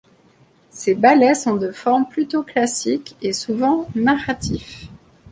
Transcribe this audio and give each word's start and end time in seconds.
Ses 0.71 0.95
ballets 0.95 1.35
sont 1.35 1.57
de 1.57 1.69
forme 1.69 2.07
plutôt 2.07 2.41
classique 2.41 3.15
et 3.21 3.33
souvent 3.33 3.87
narratifs. 3.93 4.87